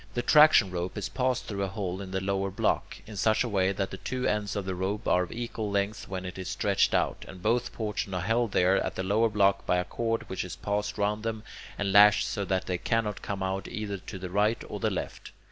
[0.15, 3.47] The traction rope is passed through a hole in the lower block, in such a
[3.47, 6.47] way that the two ends of the rope are of equal length when it is
[6.49, 10.27] stretched out, and both portions are held there at the lower block by a cord
[10.27, 11.43] which is passed round them
[11.77, 15.33] and lashed so that they cannot come out either to the right or the left.